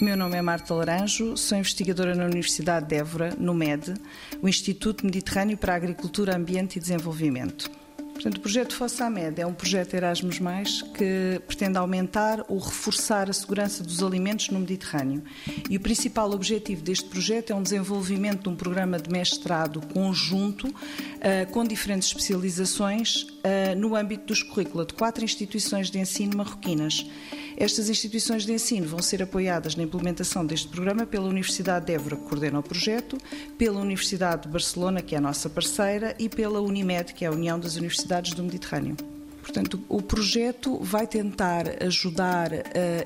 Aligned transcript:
Meu 0.00 0.16
nome 0.16 0.36
é 0.36 0.42
Marta 0.42 0.72
Laranjo, 0.74 1.36
sou 1.36 1.58
investigadora 1.58 2.14
na 2.14 2.24
Universidade 2.24 2.86
de 2.86 2.94
Évora, 2.94 3.34
no 3.36 3.52
MED, 3.52 3.94
o 4.40 4.48
Instituto 4.48 5.04
Mediterrâneo 5.04 5.58
para 5.58 5.72
a 5.72 5.76
Agricultura, 5.76 6.36
Ambiente 6.36 6.76
e 6.76 6.80
Desenvolvimento. 6.80 7.68
Portanto, 8.18 8.38
o 8.38 8.40
projeto 8.40 8.74
FOSSAMED 8.74 9.40
é 9.40 9.46
um 9.46 9.54
projeto 9.54 9.94
Erasmus+, 9.94 10.40
que 10.92 11.40
pretende 11.46 11.78
aumentar 11.78 12.44
ou 12.48 12.58
reforçar 12.58 13.30
a 13.30 13.32
segurança 13.32 13.84
dos 13.84 14.02
alimentos 14.02 14.48
no 14.50 14.58
Mediterrâneo. 14.58 15.22
E 15.70 15.76
o 15.76 15.80
principal 15.80 16.32
objetivo 16.32 16.82
deste 16.82 17.08
projeto 17.08 17.52
é 17.52 17.54
um 17.54 17.62
desenvolvimento 17.62 18.42
de 18.42 18.48
um 18.48 18.56
programa 18.56 18.98
de 18.98 19.08
mestrado 19.08 19.80
conjunto 19.94 20.66
uh, 20.66 21.52
com 21.52 21.62
diferentes 21.64 22.08
especializações 22.08 23.22
uh, 23.22 23.78
no 23.78 23.94
âmbito 23.94 24.26
dos 24.26 24.42
currículos 24.42 24.88
de 24.88 24.94
quatro 24.94 25.22
instituições 25.22 25.88
de 25.88 26.00
ensino 26.00 26.36
marroquinas. 26.36 27.06
Estas 27.56 27.88
instituições 27.88 28.46
de 28.46 28.52
ensino 28.52 28.86
vão 28.86 29.00
ser 29.00 29.20
apoiadas 29.20 29.74
na 29.74 29.82
implementação 29.82 30.46
deste 30.46 30.68
programa 30.68 31.04
pela 31.04 31.26
Universidade 31.26 31.86
de 31.86 31.92
Évora, 31.92 32.14
que 32.14 32.22
coordena 32.22 32.60
o 32.60 32.62
projeto, 32.62 33.18
pela 33.56 33.80
Universidade 33.80 34.42
de 34.42 34.48
Barcelona, 34.48 35.02
que 35.02 35.16
é 35.16 35.18
a 35.18 35.20
nossa 35.20 35.50
parceira, 35.50 36.14
e 36.20 36.28
pela 36.28 36.60
Unimed, 36.60 37.12
que 37.14 37.24
é 37.24 37.28
a 37.28 37.32
União 37.32 37.58
das 37.58 37.74
Universidades 37.74 38.07
do 38.34 38.42
Mediterrâneo. 38.42 38.96
Portanto, 39.42 39.80
o 39.88 40.02
projeto 40.02 40.78
vai 40.82 41.06
tentar 41.06 41.82
ajudar 41.82 42.52
uh, 42.52 42.56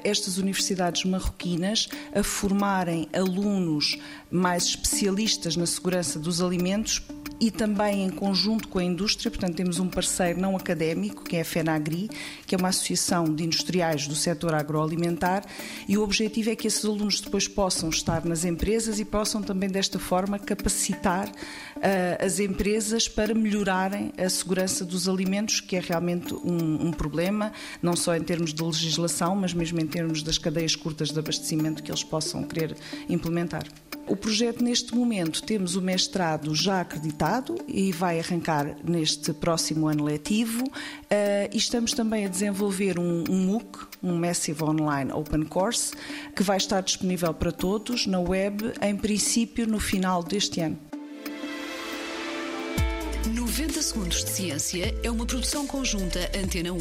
estas 0.03 0.39
universidades 0.39 1.05
marroquinas 1.05 1.89
a 2.13 2.23
formarem 2.25 3.09
alunos 3.13 3.97
mais 4.29 4.65
especialistas 4.65 5.55
na 5.55 5.67
segurança 5.67 6.19
dos 6.19 6.43
alimentos 6.43 7.01
e 7.43 7.51
também 7.51 8.05
em 8.05 8.09
conjunto 8.09 8.69
com 8.69 8.79
a 8.79 8.85
indústria, 8.85 9.29
portanto 9.29 9.57
temos 9.57 9.81
um 9.81 9.89
parceiro 9.89 10.41
não 10.41 10.57
académico, 10.57 11.25
que 11.25 11.35
é 11.35 11.41
a 11.41 11.45
FENAGRI, 11.45 12.09
que 12.47 12.55
é 12.55 12.59
uma 12.59 12.69
associação 12.69 13.25
de 13.25 13.43
industriais 13.43 14.07
do 14.07 14.15
setor 14.15 14.55
agroalimentar, 14.55 15.45
e 15.89 15.99
o 15.99 16.05
objetivo 16.05 16.51
é 16.51 16.55
que 16.55 16.69
esses 16.69 16.85
alunos 16.85 17.21
depois 17.21 17.49
possam 17.49 17.89
estar 17.89 18.25
nas 18.25 18.45
empresas 18.45 19.01
e 19.01 19.05
possam 19.05 19.43
também 19.43 19.69
desta 19.69 19.99
forma 19.99 20.39
capacitar 20.39 21.29
uh, 21.29 22.25
as 22.25 22.39
empresas 22.39 23.09
para 23.09 23.35
melhorarem 23.35 24.13
a 24.17 24.29
segurança 24.29 24.85
dos 24.85 25.09
alimentos, 25.09 25.61
que 25.61 25.75
é 25.75 25.81
realmente 25.81 26.33
um, 26.33 26.87
um 26.87 26.93
problema, 26.93 27.53
não 27.83 27.97
só 27.97 28.15
em 28.15 28.23
termos 28.23 28.55
de 28.55 28.63
legislação, 28.63 29.35
mas 29.35 29.53
mesmo 29.53 29.81
em 29.81 29.87
termos 29.89 30.23
das 30.23 30.39
cadeias 30.39 30.77
curtas 30.77 31.11
de 31.11 31.19
abastecimento 31.19 31.83
que 31.83 31.91
eles 31.91 32.05
possam 32.05 32.45
querer 32.45 32.77
implementar. 33.09 33.65
O 34.07 34.17
projeto, 34.17 34.63
neste 34.65 34.95
momento, 34.95 35.43
temos 35.43 35.77
o 35.77 35.81
mestrado 35.81 36.55
já 36.55 36.81
acreditado 36.81 37.57
e 37.69 37.93
vai 37.93 38.19
arrancar 38.19 38.77
neste 38.85 39.33
próximo 39.33 39.87
ano 39.87 40.05
letivo. 40.05 40.65
Uh, 40.65 41.49
e 41.53 41.57
estamos 41.57 41.93
também 41.93 42.27
a 42.27 42.29
desenvolver 42.29 42.99
um, 42.99 43.25
um 43.31 43.47
MOOC, 43.47 43.87
um 44.03 44.17
Massive 44.17 44.63
Online 44.65 45.13
Open 45.13 45.45
Course, 45.45 45.93
que 46.35 46.43
vai 46.43 46.57
estar 46.57 46.81
disponível 46.81 47.33
para 47.33 47.53
todos 47.53 48.07
na 48.07 48.19
web, 48.19 48.73
em 48.83 48.97
princípio, 48.97 49.67
no 49.67 49.79
final 49.79 50.23
deste 50.23 50.61
ano. 50.61 50.79
90 53.33 53.83
Segundos 53.83 54.25
de 54.25 54.31
Ciência 54.31 54.95
é 55.03 55.11
uma 55.11 55.25
produção 55.25 55.65
conjunta 55.67 56.19
Antena 56.37 56.73
1, 56.73 56.79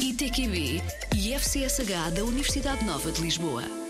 ITQB 0.00 0.82
e 1.14 1.34
FCSH 1.34 2.10
da 2.14 2.24
Universidade 2.24 2.84
Nova 2.84 3.12
de 3.12 3.20
Lisboa. 3.20 3.83